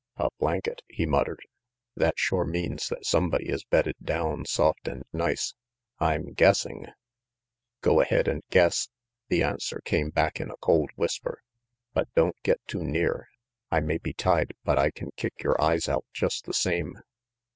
[0.17, 1.45] "A blanket," he muttered.
[1.95, 5.53] "That shore means that somebody is bedded down soft and nice.
[5.99, 6.89] I'm guessing' RANGY
[7.83, 8.89] PETE 109 "Go ahead and guess,"
[9.27, 11.43] the answer came back in a cold whisper,
[11.93, 13.29] "but don't get too near.
[13.69, 16.97] I may be tied, but I can kick your eyes out just the same."